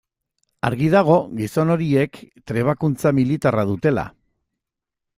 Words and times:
Argi 0.69 0.87
dago 0.93 1.17
gizon 1.41 1.75
horiek 1.75 2.19
trebakuntza 2.53 3.15
militarra 3.21 3.71
dutela. 3.75 4.11